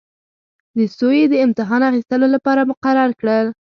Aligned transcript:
د 0.77 0.79
سویې 0.97 1.25
د 1.29 1.35
امتحان 1.45 1.81
اخیستلو 1.89 2.27
لپاره 2.35 2.67
مقرر 2.71 3.09
کړل. 3.19 3.45